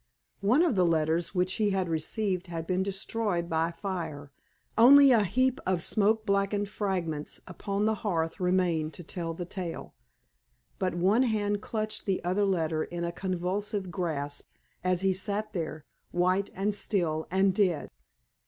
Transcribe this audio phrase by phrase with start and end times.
[0.39, 4.31] One of the letters which he had received had been destroyed by fire
[4.75, 9.93] only a heap of smoke blackened fragments upon the hearth remained to tell the tale;
[10.79, 14.49] but one hand clutched the other letter in a convulsive grasp,
[14.83, 17.91] as he sat there, white, and still, and dead.